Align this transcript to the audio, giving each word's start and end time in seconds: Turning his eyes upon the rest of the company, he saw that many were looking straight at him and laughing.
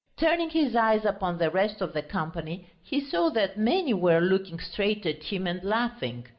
Turning 0.17 0.49
his 0.49 0.75
eyes 0.75 1.05
upon 1.05 1.37
the 1.37 1.51
rest 1.51 1.79
of 1.79 1.93
the 1.93 2.01
company, 2.01 2.67
he 2.81 2.99
saw 2.99 3.29
that 3.29 3.55
many 3.55 3.93
were 3.93 4.19
looking 4.19 4.59
straight 4.59 5.05
at 5.05 5.21
him 5.25 5.45
and 5.45 5.63
laughing. 5.63 6.25